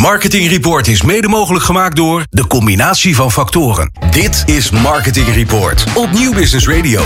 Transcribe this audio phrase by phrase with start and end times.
[0.00, 3.92] Marketing Report is mede mogelijk gemaakt door de combinatie van factoren.
[4.10, 7.02] Dit is Marketing Report op Nieuw Business Radio.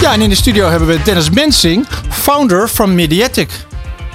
[0.00, 3.48] Ja, en in de studio hebben we Dennis Mensing, founder van Mediatic.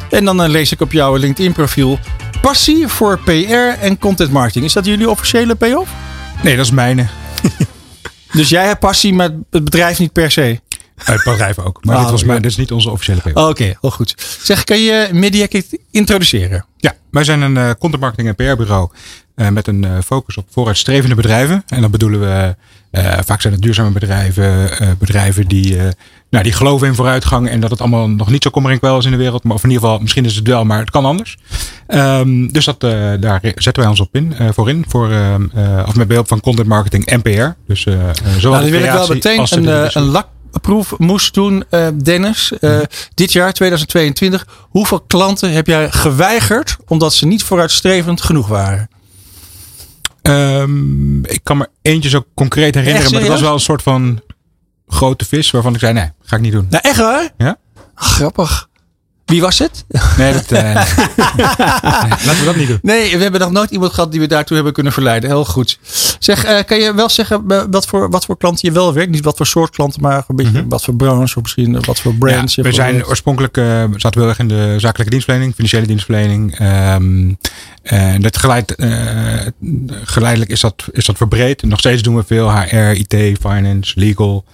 [0.10, 2.00] En dan eh, lees ik op jouw LinkedIn-profiel
[2.42, 4.66] passie voor PR en content marketing.
[4.66, 5.92] Is dat jullie officiële payoff?
[6.44, 7.08] Nee, dat is mijne.
[8.32, 10.60] Dus jij hebt passie, maar het bedrijf niet per se?
[11.04, 11.86] Het bedrijf ook.
[11.86, 12.30] Maar Ah, dit, was oké.
[12.30, 13.42] mijn, dit is niet onze officiële payoff.
[13.42, 14.16] Oh, Oké, heel goed.
[14.44, 16.66] Zeg, kan je Mediatic introduceren?
[16.78, 18.90] Ja, wij zijn een eh, content marketing en PR bureau
[19.36, 21.64] eh, met een eh, focus op vooruitstrevende bedrijven.
[21.68, 22.56] En dan bedoelen we,
[22.92, 25.88] eh, vaak zijn het duurzame bedrijven, eh, bedrijven die, eh,
[26.30, 28.98] nou, die geloven in vooruitgang en dat het allemaal nog niet zo kommer en kwel
[28.98, 29.44] is in de wereld.
[29.44, 31.38] Maar of in ieder geval, misschien is het wel, maar het kan anders.
[31.88, 34.86] Ehm, dus dat, eh, daar zetten wij ons op in, eh, voor in.
[34.88, 37.56] Voor, ehm, eh, of met behulp van content marketing en PR.
[37.68, 40.14] Dus eh, eh, zowel Nou, dan wil ik wel meteen de een, eh,
[40.52, 42.52] lakproef moest doen, eh, Dennis.
[42.60, 42.80] Eh,
[43.14, 44.48] Dit jaar, 2022.
[44.70, 48.90] Hoeveel klanten heb jij geweigerd omdat ze niet vooruitstrevend genoeg waren?
[50.22, 53.82] Ehm, ik kan me eentje zo concreet herinneren, Echt maar het was wel een soort
[53.82, 54.22] van
[54.88, 56.68] grote vis waarvan ik zei, nee, ga ik niet doen.
[56.70, 57.30] Nou, echt waar?
[57.38, 57.58] Ja?
[57.96, 58.69] Grappig.
[59.30, 59.86] Wie was het?
[60.18, 60.74] Nee, dat, eh,
[62.26, 62.80] laten we dat niet doen.
[62.82, 65.30] Nee, we hebben nog nooit iemand gehad die we daartoe hebben kunnen verleiden.
[65.30, 65.80] Heel goed.
[66.20, 69.12] Zeg, eh, kan je wel zeggen eh, wat voor, wat voor klanten je wel werkt?
[69.12, 72.14] Niet wat voor soort klanten, maar een beetje wat voor branche of misschien wat voor
[72.14, 72.56] brands.
[72.56, 76.60] Ja, we zijn oorspronkelijk eh, zaten we heel erg in de zakelijke dienstverlening, financiële dienstverlening.
[76.60, 77.34] Ehm,
[77.84, 78.76] en dat geleid,
[80.04, 81.64] geleidelijk is dat, is dat verbreed.
[81.64, 84.46] Nog steeds doen we veel HR, IT, finance, legal.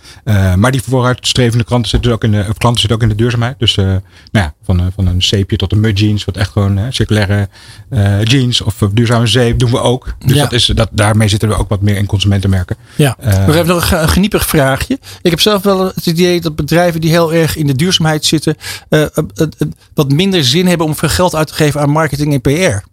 [0.56, 3.60] Maar die vooruitstrevende klanten zitten dus ook in de, klanten zitten ook in de duurzaamheid.
[3.60, 4.02] Dus nou
[4.32, 7.50] ja, van, een- van een zeepje tot een mud jeans, wat echt gewoon eh, circulaire
[7.90, 10.16] eh, jeans of duurzame zeep doen we ook.
[10.26, 10.42] Dus Ja.
[10.44, 12.76] dat is, dat, daarmee zitten we ook wat meer in consumentenmerken.
[12.96, 15.00] Ja, Eh, nog even nog een, geniepig vraagje.
[15.22, 18.56] Ik heb zelf wel het idee dat bedrijven die heel erg in de duurzaamheid zitten,
[18.90, 19.24] eh, eh, eh,
[19.58, 22.84] eh, wat minder zin hebben om veel geld uit te geven aan marketing en PR.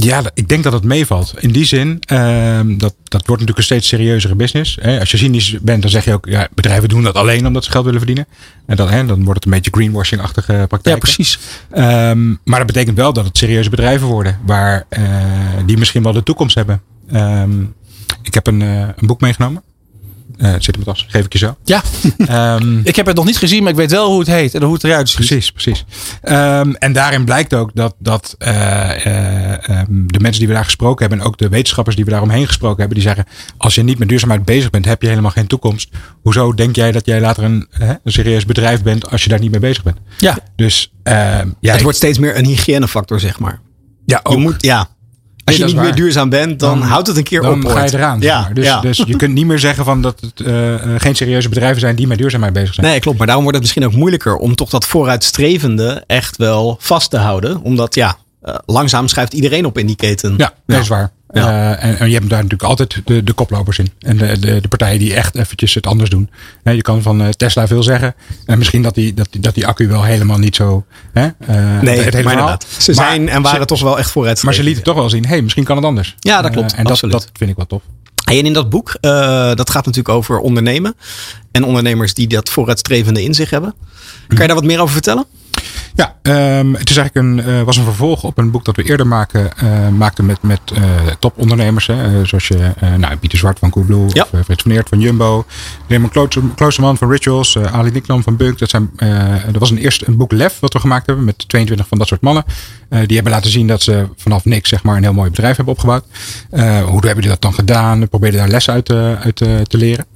[0.00, 1.34] Ja, ik denk dat het meevalt.
[1.38, 4.78] In die zin, ehm, dat, dat wordt natuurlijk een steeds serieuzere business.
[4.80, 5.00] Hè.
[5.00, 7.70] Als je cynisch bent, dan zeg je ook, ja, bedrijven doen dat alleen omdat ze
[7.70, 8.26] geld willen verdienen.
[8.66, 10.94] En dan, hè, dan wordt het een beetje greenwashing-achtige praktijk.
[10.94, 11.38] Ja, precies.
[11.70, 15.02] Ehm, maar dat betekent wel dat het serieuze bedrijven worden, waar, eh,
[15.66, 16.82] die misschien wel de toekomst hebben.
[17.12, 17.62] Ehm,
[18.22, 19.62] ik heb een, eh, een boek meegenomen.
[20.38, 21.56] Eh, het zit in mijn tas, geef ik je zo.
[21.64, 21.82] Ja,
[22.26, 24.62] Ehm, ik heb het nog niet gezien, maar ik weet wel hoe het heet en
[24.62, 25.16] hoe het eruit ziet.
[25.26, 25.84] Precies, precies.
[26.22, 30.64] Ehm, en daarin blijkt ook dat, dat eh, eh, ehm, de mensen die we daar
[30.64, 33.24] gesproken hebben, en ook de wetenschappers die we daaromheen gesproken hebben, die zeggen:
[33.56, 35.88] Als je niet met duurzaamheid bezig bent, heb je helemaal geen toekomst.
[36.22, 39.40] Hoezo denk jij dat jij later een, hè, een serieus bedrijf bent als je daar
[39.40, 39.96] niet mee bezig bent?
[40.18, 41.16] Ja, Dus ehm,
[41.60, 43.60] ja, het ik- wordt steeds meer een hygiënefactor, zeg maar.
[44.06, 44.38] ja, Je ook.
[44.38, 44.88] moet, ja.
[45.48, 47.70] Als je niet meer duurzaam bent, dan, Dan- houdt het een keer dan op.
[47.70, 48.20] ga je eraan.
[48.22, 48.54] zeg Ja, maar.
[48.54, 48.80] dus, ja.
[48.80, 51.96] dus je kunt niet meer zeggen van dat het eh, eh, geen serieuze bedrijven zijn
[51.96, 52.86] die met duurzaamheid bezig zijn.
[52.86, 53.16] Nee, klopt.
[53.18, 57.16] Maar daarom wordt het misschien ook moeilijker om toch dat vooruitstrevende echt wel vast te
[57.16, 57.62] houden.
[57.62, 60.34] Omdat ja, eh, langzaam schuift iedereen op in die keten.
[60.36, 61.10] Ja, dat is waar.
[61.32, 61.76] Ja.
[61.76, 63.88] Eh, en, en je hebt daar natuurlijk altijd de, de koplopers in.
[63.98, 66.30] En de, de, de partijen die echt eventjes het anders doen.
[66.62, 68.14] Hè, je kan van eh, Tesla veel zeggen.
[68.46, 70.84] En misschien dat die, dat, die, dat die accu wel helemaal niet zo...
[71.12, 71.24] Eh,
[71.80, 72.60] Nee, het maar.
[72.78, 74.60] Ze Maar zijn en waren ze- toch wel echt Maar vooruitstrevend.
[74.62, 76.14] ze lieten toch wel zien, hé, hey, misschien kan het anders.
[76.18, 76.72] Ja, dat klopt.
[76.74, 77.14] En dat, Absoluut.
[77.14, 77.82] dat vind ik wel tof.
[78.24, 80.94] En in dat boek, dat gaat natuurlijk over ondernemen.
[81.50, 83.74] En ondernemers die dat vooruitstrevende in zich hebben.
[84.28, 85.24] Kan je daar wat meer over vertellen?
[85.98, 87.14] Ja, ehm, het is eigenlijk
[87.46, 90.42] een, eh, was een vervolg op een boek dat we eerder maken, eh, maakten met,
[90.42, 90.82] met eh,
[91.18, 91.86] topondernemers.
[91.86, 94.22] Hè, zoals je, nou, Pieter Zwart van Coolblue, Ja.
[94.22, 95.44] of uh, Frits van Eert van Jumbo,
[95.88, 98.58] Raymond Klooster- Kloosterman van Rituals, Ali Niknam van Bunk.
[98.58, 101.88] Dat, zijn, er was een eerst een boek Lef wat we gemaakt hebben met 22
[101.88, 102.44] van dat soort mannen.
[102.88, 105.74] Die hebben laten zien dat ze vanaf niks zeg maar, een heel mooi bedrijf hebben
[105.74, 106.04] opgebouwd.
[106.86, 108.00] Hoe hebben die dat dan gedaan?
[108.00, 110.06] We probeerden daar lessen uit, uit te leren.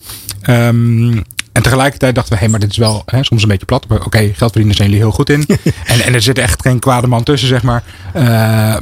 [0.42, 1.20] Ehm,
[1.52, 3.88] en tegelijkertijd dachten we, hé, maar dit is wel hè, soms een beetje plat.
[3.88, 5.46] Maar Oké, geld verdienen zijn jullie heel goed in.
[5.86, 7.82] en, en er zit echt geen kwade man tussen, zeg maar.
[8.12, 8.22] Eh,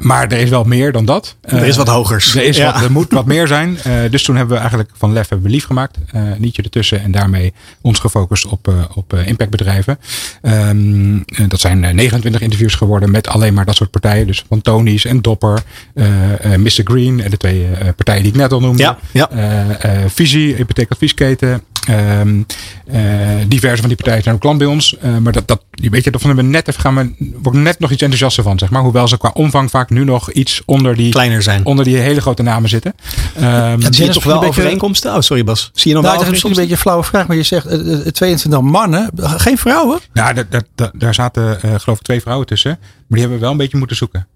[0.01, 1.37] maar er is wel meer dan dat.
[1.41, 2.35] Er is wat hogers.
[2.35, 2.73] Er, is Ja.
[2.73, 3.79] wat, er moet wat meer zijn.
[3.83, 5.97] Eh, dus toen hebben we eigenlijk van Lef hebben we lief gemaakt.
[6.13, 9.99] Eh nietje ertussen en daarmee ons gefocust op, eh, op eh, impactbedrijven.
[10.43, 14.27] Ehm, eh, dat zijn eh, 29 interviews geworden met alleen maar dat soort partijen.
[14.27, 15.63] Dus van Tony's en Dopper,
[15.95, 16.71] eh, eh, Mr.
[16.85, 18.83] Green en de twee eh, partijen die ik net al noemde.
[18.83, 19.31] Ja, ja.
[19.31, 21.63] Eh, eh, Visie, hypotheekadviesketen.
[21.91, 22.43] Ehm,
[22.87, 23.01] eh,
[23.49, 24.97] diverse van die partijen zijn ook klant bij ons.
[24.99, 27.63] Eh, maar dat, dat, weet je, daarvan hebben we net even gaan we, word ik
[27.63, 28.83] net nog iets enthousiaster van, zeg maar.
[28.83, 31.65] Hoewel ze qua omvang vaak nu nog iets onder die, Kleiner zijn.
[31.67, 32.95] onder die hele grote namen zitten.
[33.35, 35.15] Ehm, Zie je Dennis, toch wel een beetje- overeenkomsten?
[35.15, 35.71] Oh, sorry Bas.
[35.75, 37.67] Zie je nog Nou, wel dat misschien een beetje een flauwe vraag, maar je zegt
[37.67, 39.99] eh, eh, 22 mannen, geen vrouwen?
[40.13, 42.71] nou, daar, daar, daar- daar zaten eh, geloof ik twee vrouwen tussen.
[42.81, 44.27] Maar die hebben we wel een beetje moeten zoeken.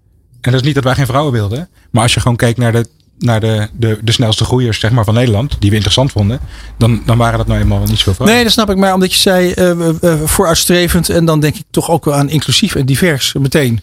[0.41, 1.69] En dat is niet dat wij geen vrouwen wilden.
[1.91, 2.87] Maar als je gewoon kijkt naar de,
[3.19, 5.55] naar de, de, de snelste groeiers zeg maar, van Nederland.
[5.59, 6.39] Die we interessant vonden.
[6.77, 8.35] Dan, dan waren dat nou eenmaal niet zoveel vrouwen.
[8.35, 8.77] Nee, dat snap ik.
[8.77, 12.29] Maar omdat je zei eh, eh, vooruitstrevend en dan denk ik toch ook wel aan
[12.29, 13.81] inclusief en divers meteen.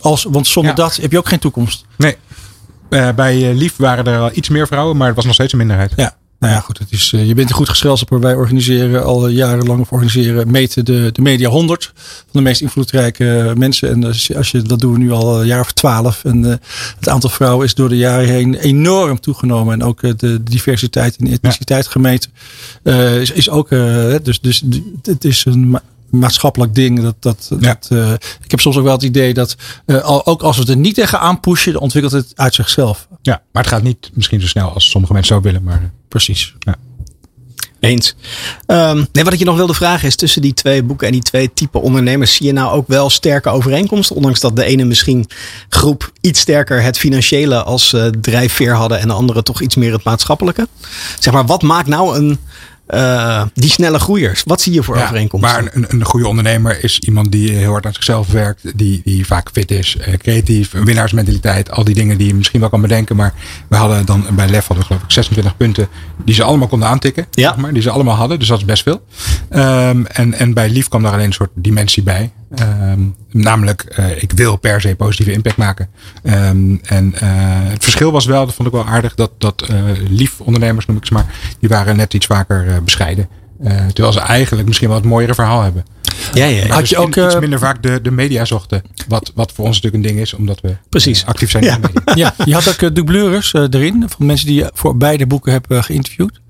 [0.00, 0.76] Als, want zonder Ja.
[0.76, 1.84] dat heb je ook geen toekomst.
[1.96, 2.16] Nee.
[2.88, 5.52] Eh, bij eh, Lief waren er al iets meer vrouwen, maar het was nog steeds
[5.52, 5.92] een minderheid.
[5.96, 6.16] Ja.
[6.38, 6.78] Nou ja, goed.
[6.78, 8.22] Het is, eh, je bent een goed gezelschap.
[8.22, 13.52] Wij organiseren al jarenlang of organiseren, meten de, de Media 100 van de meest invloedrijke
[13.56, 13.90] mensen.
[13.90, 14.04] En
[14.36, 16.24] als je, dat doen we nu al een jaar of twaalf.
[16.24, 16.56] En eh,
[16.98, 19.74] het aantal vrouwen is door de jaren heen enorm toegenomen.
[19.74, 22.30] En ook eh, de diversiteit en etniciteit gemeten
[22.82, 23.70] eh, is, ook.
[23.70, 24.62] eh, dus, dus
[25.02, 25.78] het is een
[26.10, 27.02] maatschappelijk ding.
[27.02, 27.78] Dat, dat, Ja.
[27.80, 28.12] dat, eh,
[28.42, 29.56] ik heb soms ook wel het idee dat
[29.86, 33.08] eh, al, ook als we het er niet tegenaan pushen, dan ontwikkelt het uit zichzelf.
[33.22, 35.62] Ja, maar het gaat niet misschien zo snel als sommige mensen zo willen.
[35.62, 36.54] Maar Precies.
[37.80, 38.14] Eens.
[38.66, 41.22] Ehm, nee, wat ik je nog wilde vragen is tussen die twee boeken en die
[41.22, 45.26] twee type ondernemers zie je nou ook wel sterke overeenkomsten, ondanks dat de ene misschien
[45.68, 49.92] groep iets sterker het financiële als eh, drijfveer hadden en de andere toch iets meer
[49.92, 50.68] het maatschappelijke.
[51.18, 52.38] Zeg maar, wat maakt nou een
[52.88, 54.42] eh, die snelle groeiers?
[54.46, 55.64] Wat zie je voor Ja, overeenkomsten?
[55.64, 58.78] Maar een, een goede ondernemer is iemand die heel hard aan zichzelf werkt.
[58.78, 61.70] Die, die vaak fit is, eh, creatief, een winnaarsmentaliteit.
[61.70, 63.16] Al die dingen die je misschien wel kan bedenken.
[63.16, 63.34] Maar
[63.68, 65.88] we hadden dan bij Lef hadden we geloof ik 26 punten.
[66.24, 67.26] Die ze allemaal konden aantikken.
[67.30, 67.48] Ja.
[67.48, 68.38] zeg maar, die ze allemaal hadden.
[68.38, 69.04] Dus dat is best veel.
[69.48, 72.32] Ehm, en, en bij Lief kwam daar alleen een soort dimensie bij.
[72.54, 73.00] Ehm,
[73.30, 75.88] namelijk, eh, ik wil per se positieve impact maken.
[76.22, 77.28] Ehm, en eh,
[77.70, 79.14] het verschil was wel, dat vond ik wel aardig.
[79.14, 81.34] Dat, dat eh, Lief ondernemers noem ik ze maar.
[81.60, 83.28] Die waren net iets vaker bescheiden.
[83.62, 85.84] Eh, terwijl ze eigenlijk misschien wel het mooiere verhaal hebben.
[86.34, 88.82] ja, ja, Had dus je ook, in- iets minder vaak de, de media zochten.
[89.08, 91.26] Wat, wat voor ons natuurlijk een ding is, omdat we Precies.
[91.26, 91.74] actief zijn Ja.
[91.74, 92.34] in de media.
[92.38, 94.04] Ja, je had ook uh, dubleurs erin.
[94.08, 96.40] Van mensen die je voor beide boeken hebt geïnterviewd.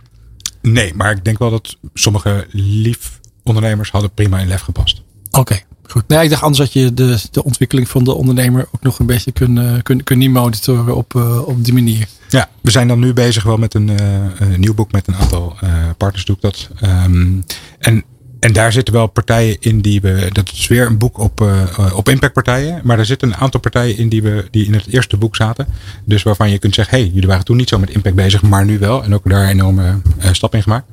[0.63, 5.03] Nee, maar ik denk wel dat sommige lief ondernemers hadden prima in lef gepast.
[5.31, 5.59] Oké,
[5.91, 6.09] goed.
[6.09, 9.07] Nee, ik dacht anders dat je de, de ontwikkeling van de ondernemer ook nog een
[9.07, 12.09] beetje kunnen kun, kunnen monitoren op, eh, op die manier.
[12.29, 15.57] Ja, we zijn dan nu bezig wel met een, eh, nieuw boek met een aantal
[15.61, 16.69] eh, partners doe ik dat.
[16.81, 17.41] Ehm,
[17.79, 18.05] en,
[18.41, 20.29] en daar zitten wel partijen in die we.
[20.33, 22.81] Dat is weer een boek op, eh, eh, op impactpartijen.
[22.85, 25.67] Maar er zitten een aantal partijen in die, we, die in het eerste boek zaten.
[26.05, 28.43] Dus waarvan je kunt zeggen, hé, hey, jullie waren toen niet zo met impact bezig,
[28.43, 29.05] maar nu wel.
[29.05, 30.87] En ook daar een enorme eh, stap in gemaakt.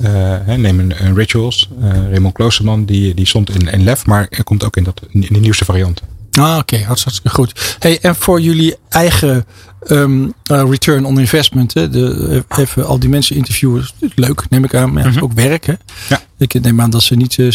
[0.00, 1.68] Hè, neem een, een Rituals.
[1.80, 5.00] eh Raymond Kloosterman, die, die stond in, in Lef, maar er komt ook in, dat,
[5.10, 6.02] in de nieuwste variant.
[6.40, 7.76] Ah, oké, hartstikke goed.
[7.78, 9.46] Hey, en voor jullie eigen
[9.80, 13.84] ehm, eh, return on investment, hè, de, even al die mensen interviewen,
[14.14, 14.92] leuk, neem ik aan.
[14.92, 15.72] Maar het is ook werk, hè?
[15.72, 15.82] Mhm.
[16.08, 16.20] Ja.
[16.38, 17.50] Ik neem aan dat ze niet, eh,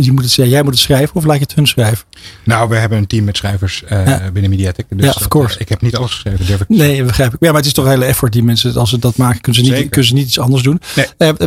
[0.00, 2.04] je moet het, zeggen, jij moet het schrijven of laat je het hun schrijven?
[2.44, 4.30] Nou, we hebben een team met schrijvers eh, Ja.
[4.32, 4.86] binnen Mediatek.
[4.88, 5.54] Dus Ja, of course.
[5.54, 7.40] eh, ik heb niet alles geschreven, durf ik Nee, begrijp ik.
[7.40, 9.60] Ja, maar het is toch een hele effort die mensen, als ze dat maken, kunnen
[9.62, 9.90] ze niet, Zeker.
[9.90, 10.80] kunnen ze niet iets anders doen.
[11.18, 11.42] Nee.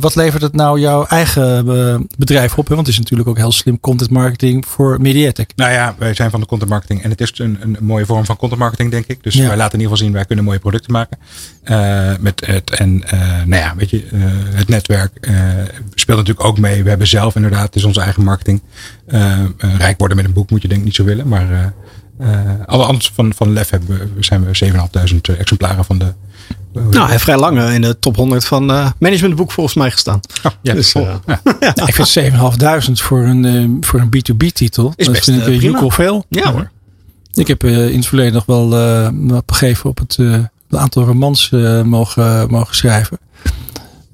[0.00, 1.66] Wat levert het nou jouw eigen
[2.18, 2.68] bedrijf op?
[2.68, 2.74] Hè?
[2.74, 5.52] Want het is natuurlijk ook heel slim content marketing voor Mediatek.
[5.56, 8.24] Nou ja, wij zijn van de content marketing en het is een, een mooie vorm
[8.24, 9.22] van content marketing, denk ik.
[9.22, 9.46] Dus Ja.
[9.46, 11.18] wij laten in ieder geval zien, wij kunnen mooie producten maken.
[12.20, 12.98] Met het, en
[13.46, 14.02] nou ja, weet je,
[14.54, 15.28] het netwerk
[16.12, 16.82] speelt natuurlijk ook mee.
[16.82, 18.62] We hebben zelf inderdaad, het is onze eigen marketing.
[19.06, 19.48] Eh, eh,
[19.78, 21.28] rijk worden met een boek moet je denk ik niet zo willen.
[21.28, 21.64] Maar eh,
[22.32, 24.72] eh, alle anders van, van Lef hebben we, zijn we
[25.32, 26.12] 7.500 exemplaren van de...
[26.72, 30.20] Nou, hij heeft vrij lang in de top 100 van eh managementboek volgens mij gestaan.
[30.42, 31.40] Oh, ja, Dus, eh, ja.
[31.74, 34.92] Nou, ik vind 7.500 voor een, eh, voor een B2B titel.
[34.96, 36.24] Is dat best, vind ik uh, veel.
[36.28, 36.70] Ja hoor.
[37.34, 40.78] Ik heb eh, in het verleden nog wel eh, wat begeven op het eh, een
[40.78, 41.50] aantal romans
[41.84, 43.18] mogen, mogen schrijven.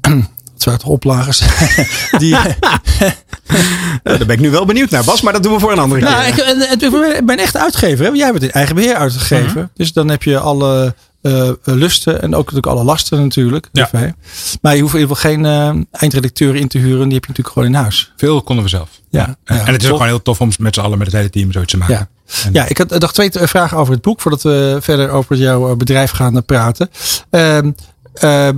[0.59, 1.43] Het waren toch oplagers.
[2.19, 2.45] Die, Eh,
[4.19, 6.01] daar ben ik nu wel benieuwd naar, Bas, maar dat doen we voor een andere
[6.01, 6.29] Nou, keer.
[6.29, 6.69] ik, en-
[7.03, 8.05] en- ik ben echt uitgever.
[8.05, 8.11] Hè?
[8.13, 9.71] Jij bent in eigen beheer uitgegeven.
[9.75, 13.69] Dus dan heb je alle eh, lusten en ook natuurlijk alle lasten natuurlijk.
[13.73, 13.91] Ja.
[14.63, 17.05] Maar je hoeft in ieder geval geen eh, eindredacteur in te huren.
[17.05, 18.13] Die heb je natuurlijk gewoon in huis.
[18.17, 18.89] Veel konden we zelf.
[19.11, 21.07] Ja, En- ja, en het is ook gewoon heel tof om met z'n allen met
[21.07, 21.95] het hele team zoiets te maken.
[21.95, 22.09] Ja.
[22.45, 24.21] En- Ja, ik had nog twee eh, vragen over het boek.
[24.21, 26.91] Voordat we verder over jouw bedrijf gaan praten.
[27.31, 27.71] Ehm,
[28.15, 28.57] ehm,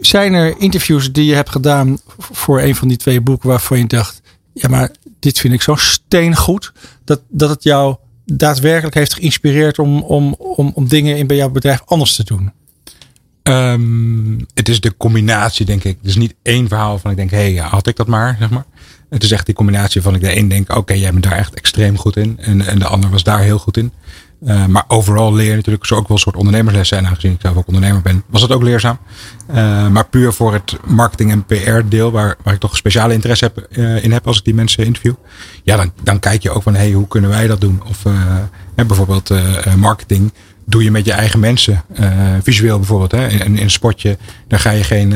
[0.00, 3.86] zijn er interviews die je hebt gedaan voor een van die twee boeken waarvan je
[3.86, 4.20] dacht,
[4.52, 6.72] ja maar dit vind ik zo steengoed.
[7.04, 11.50] Dat, dat het jou daadwerkelijk heeft geïnspireerd om, om, om, om dingen in bij jouw
[11.50, 12.52] bedrijf anders te doen.
[13.42, 15.98] Ehm, het is de combinatie, denk ik.
[16.02, 18.50] Is niet één verhaal van ik denk, hé, hey, ja, had ik dat maar, zeg
[18.50, 18.64] maar.
[19.08, 21.54] Het is echt die combinatie van ik de een denk, oké, jij bent daar echt
[21.54, 22.38] extreem goed in.
[22.38, 23.92] En, en de ander was daar heel goed in.
[24.44, 26.98] Eh, maar overal leer je natuurlijk zo ook wel een soort ondernemerslessen.
[26.98, 28.98] En aangezien ik zelf ook ondernemer ben, was het ook leerzaam.
[29.46, 33.44] Eh, maar puur voor het marketing en PR deel, waar, waar ik toch speciale interesse
[33.44, 35.14] heb, eh, in heb als ik die mensen interview.
[35.62, 37.82] Ja, dan, dan kijk je ook van, hey, hoe kunnen wij dat doen?
[37.88, 38.02] Of
[38.74, 39.30] bijvoorbeeld
[39.76, 40.32] marketing
[40.66, 41.82] doe je met je eigen mensen.
[42.42, 43.12] Visueel bijvoorbeeld.
[43.12, 43.28] Hè?
[43.28, 45.14] In, een spotje, daar ga je geen,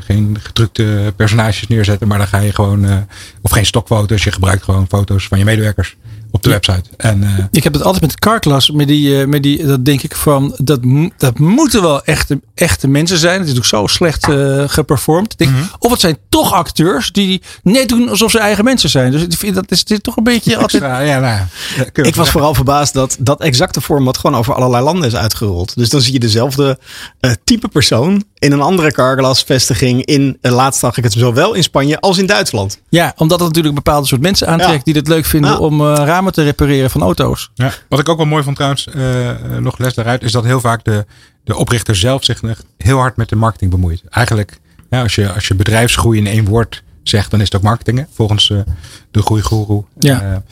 [0.00, 2.08] geen gedrukte personages neerzetten.
[2.08, 3.06] Maar dan ga je gewoon,
[3.40, 4.24] of geen stokfoto's.
[4.24, 5.96] Je gebruikt gewoon foto's van je medewerkers.
[6.32, 6.82] Op de website.
[6.96, 9.84] En, uh, ik heb het altijd met de carclass, met die, uh, met die, dat
[9.84, 10.80] denk ik van, dat,
[11.16, 13.40] dat moeten wel echte, echte mensen zijn.
[13.40, 15.38] Het is natuurlijk zo slecht uh, geperformed.
[15.38, 15.68] Denk, mm -hmm.
[15.78, 19.10] Of het zijn toch acteurs die net doen alsof ze eigen mensen zijn.
[19.10, 20.82] Dus ik vind dat is dit toch een beetje altijd...
[20.82, 21.40] Ja, ja, nou,
[21.76, 25.76] ja, ik was vooral verbaasd dat dat exacte format gewoon over allerlei landen is uitgerold.
[25.76, 26.78] Dus dan zie je dezelfde
[27.44, 32.00] type persoon in een andere carglass vestiging in, laatst zag ik het zowel in Spanje
[32.00, 32.80] als in Duitsland.
[32.88, 35.58] Ja, omdat het natuurlijk een bepaalde soort mensen aantrekt die het leuk vinden ja.
[35.58, 37.50] om uh, ramen te repareren van auto's.
[37.54, 37.72] Ja.
[37.88, 40.84] Wat ik ook wel mooi vond trouwens, uh, nog les daaruit, is dat heel vaak
[40.84, 41.06] de,
[41.44, 42.40] de oprichter zelf zich
[42.76, 44.02] heel hard met de marketing bemoeit.
[44.08, 44.58] Eigenlijk,
[44.90, 48.06] als, je, als je bedrijfsgroei in één woord zegt, dan is het ook marketing.
[48.14, 48.58] Volgens uh,
[49.10, 49.84] de groeigoeroe.
[49.98, 50.42] Ja.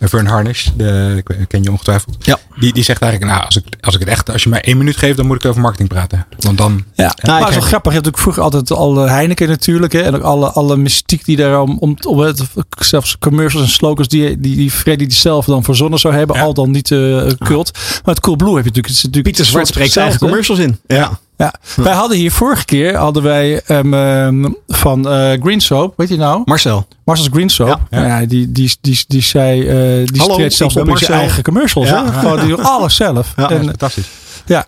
[0.00, 2.16] Uh, Vern Harnish, de, ken je ongetwijfeld.
[2.24, 2.38] Ja.
[2.58, 4.76] Die, die zegt eigenlijk, nou, als ik, als ik het echt, als je mij één
[4.76, 6.26] minuut geeft, dan moet ik over marketing praten.
[6.38, 6.84] Want dan.
[6.94, 7.30] Ja, ja.
[7.32, 7.92] maar het is wel grappig.
[7.92, 9.92] Je hebt ook vroeger altijd al Heineken natuurlijk.
[9.92, 12.42] Hè, en ook alle, alle mystiek die daar om, om, het,
[12.78, 16.36] zelfs commercials en slogans die, die, die Freddy die zelf dan verzonnen zou hebben.
[16.36, 16.42] Ja.
[16.42, 17.70] Al dan niet uh, cult.
[17.74, 18.86] Maar het Cool Blue heb je natuurlijk.
[18.86, 20.78] Het is natuurlijk Pieter Zwart spreekt zijn eigen commercials in.
[20.86, 21.18] Ja.
[21.36, 26.08] Ja, wij hadden hier vorige keer hadden wij um, um, van uh, Green Soap, weet
[26.08, 26.42] je nou?
[26.44, 26.86] Marcel.
[27.04, 27.80] Marcel's Green Soap.
[27.90, 28.06] Ja, ja.
[28.06, 31.88] ja die, die, die, die zei, uh, die Hallo, zelfs op in zijn eigen commercials.
[31.88, 32.06] Ja.
[32.06, 33.32] Gewoon, die doen alles zelf.
[33.36, 34.08] Ja, en, fantastisch.
[34.46, 34.66] Ja,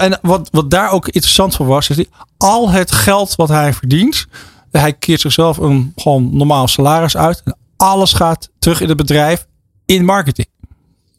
[0.00, 3.74] en wat, wat daar ook interessant voor was, is die, al het geld wat hij
[3.74, 4.26] verdient,
[4.70, 7.42] hij keert zichzelf een gewoon normaal salaris uit.
[7.44, 9.46] En alles gaat terug in het bedrijf
[9.84, 10.48] in marketing.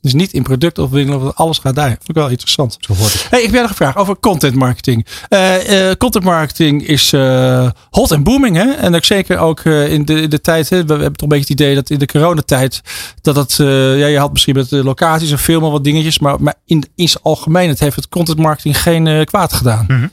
[0.01, 1.87] Dus niet in product of winkelen, alles gaat daar.
[1.87, 2.77] Vind ik wel interessant.
[2.79, 3.27] Zo hoort het.
[3.29, 5.05] Hey, ik ben nog gevraagd over content marketing.
[5.29, 8.55] Uh, uh, content marketing is uh, hot en booming.
[8.55, 8.71] Hè?
[8.71, 10.69] En ook zeker ook in, de, in de tijd.
[10.69, 10.85] Hè?
[10.85, 12.81] We hebben toch een beetje het idee dat in de coronatijd.
[13.21, 13.55] Dat het.
[13.55, 16.19] ja, je had misschien met de locaties en filmen wat dingetjes.
[16.19, 19.85] Maar, maar in, in zijn algemeen het heeft het content marketing geen kwaad gedaan.
[19.87, 20.11] Mm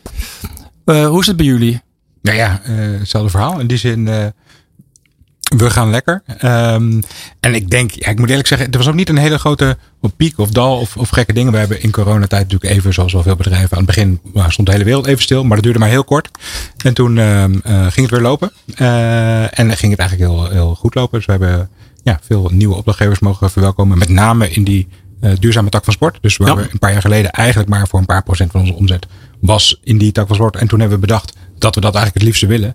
[0.84, 1.04] -hmm.
[1.04, 1.80] hoe is het bij jullie?
[2.22, 3.60] Nou ja, hetzelfde verhaal.
[3.60, 4.32] In die zin.
[5.56, 6.22] We gaan lekker.
[6.44, 7.02] Um,
[7.40, 9.76] en ik denk, ja, ik moet eerlijk zeggen, er was ook niet een hele grote
[10.16, 11.52] piek of dal of, of gekke dingen.
[11.52, 14.72] We hebben in coronatijd natuurlijk even, zoals wel veel bedrijven, aan het begin stond de
[14.72, 16.30] hele wereld even stil, maar dat duurde maar heel kort.
[16.76, 18.52] En toen uh, uh, ging het weer lopen.
[18.76, 21.18] Uh, en ging het eigenlijk heel, heel goed lopen.
[21.18, 21.68] Dus we hebben
[22.02, 23.98] ja, veel nieuwe opdrachtgevers mogen verwelkomen.
[23.98, 24.88] Met name in die
[25.38, 26.18] duurzame tak van sport.
[26.20, 26.56] Dus waar ja.
[26.56, 29.06] we een paar jaar geleden eigenlijk maar voor een paar procent van onze omzet
[29.40, 30.56] was in die tak van sport.
[30.56, 32.74] En toen hebben we bedacht dat we dat eigenlijk het liefste willen.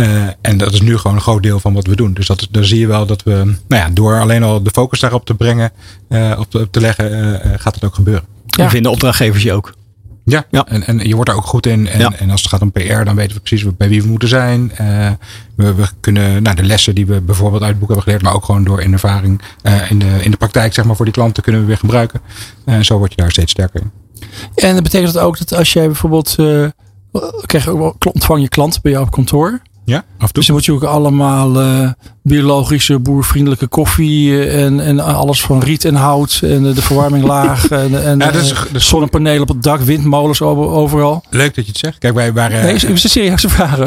[0.00, 2.12] Uh, en dat is nu gewoon een groot deel van wat we doen.
[2.12, 3.32] Dus dat, daar zie je wel dat we,
[3.68, 5.72] nou ja, door alleen al de focus daarop te brengen,
[6.08, 8.24] uh, op, te, op te leggen, uh, gaat het ook gebeuren.
[8.46, 8.64] Ja.
[8.64, 9.74] En vinden opdrachtgevers je ook.
[10.24, 10.66] Ja, ja.
[10.66, 11.88] En, en je wordt daar ook goed in.
[11.88, 12.12] En, ja.
[12.18, 14.72] en als het gaat om PR, dan weten we precies bij wie we moeten zijn.
[15.54, 18.34] we, we kunnen nou, de lessen die we bijvoorbeeld uit het boek hebben geleerd, maar
[18.34, 19.42] ook gewoon door in ervaring
[19.88, 22.20] in, de, in de praktijk, zeg maar, voor die klanten kunnen we weer gebruiken.
[22.64, 23.90] En zo word je daar steeds sterker in.
[24.54, 26.36] En dat betekent dat ook dat als jij bijvoorbeeld
[27.46, 27.66] krijg
[28.06, 29.60] ontvang je klant bij jou op kantoor.
[29.88, 30.28] Ja, af en toe.
[30.32, 31.90] Dus dan moet je ook allemaal uh,
[32.22, 38.04] biologische, boervriendelijke koffie en, en alles van riet en hout en de verwarming laag en,
[38.04, 41.24] en ja, dat is, dat zonnepanelen op het dak, windmolens overal.
[41.30, 41.98] Leuk dat je het zegt.
[41.98, 42.62] Kijk, wij waren...
[42.62, 43.78] Nee, is, is een serieuze vraag.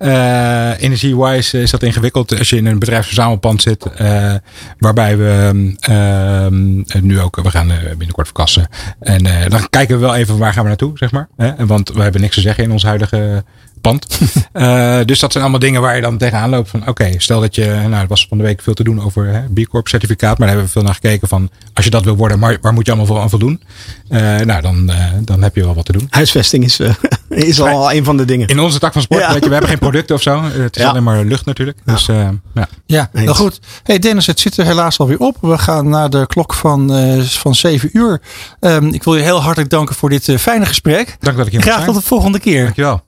[0.00, 4.34] uh, Energie-wise is dat ingewikkeld als je in een bedrijfsverzamelpand zit, uh,
[4.78, 8.68] waarbij we uh, nu ook, we gaan binnenkort verkassen.
[9.00, 11.28] En dan kijken we wel even waar gaan we naartoe, zeg maar.
[11.58, 13.44] Want we hebben niks te zeggen in ons huidige
[13.80, 14.18] pand.
[14.52, 17.40] uh, dus dat zijn allemaal dingen waar je dan tegenaan loopt van oké, okay, stel
[17.40, 19.88] dat je, nou er was van de week veel te doen over hè, B Corp
[19.88, 22.58] certificaat, maar daar hebben we veel naar gekeken van als je dat wil worden, maar
[22.60, 23.62] waar moet je allemaal voor aan voldoen?
[24.08, 26.06] Uh, nou dan, uh, dan heb je wel wat te doen.
[26.10, 26.80] Huisvesting is,
[27.28, 28.48] is al een van de dingen.
[28.48, 29.32] In onze tak van sport, ja.
[29.32, 30.42] weet je, we hebben geen producten of zo.
[30.42, 30.88] Het is ja.
[30.88, 31.78] alleen maar lucht natuurlijk.
[31.84, 31.92] Ja.
[31.92, 32.06] Dus
[32.54, 32.68] ja.
[32.86, 33.60] Ja, heel goed.
[33.82, 35.36] Hey Dennis, het zit er helaas alweer op.
[35.40, 36.90] We gaan naar de klok van,
[37.24, 38.20] van 7 uur.
[38.60, 41.16] Um, ik wil je heel hartelijk danken voor dit fijne gesprek.
[41.20, 42.62] Dank dat ik hier Graag tot de volgende keer.
[42.62, 43.02] Dankjewel.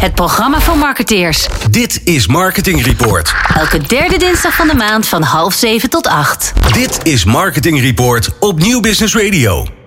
[0.00, 1.48] Het programma van marketeers.
[1.70, 3.34] Dit is Marketing Report.
[3.56, 6.52] Elke derde dinsdag van de maand van half zeven tot acht.
[6.72, 9.79] Dit is Marketing Report op Nieuw Business Radio.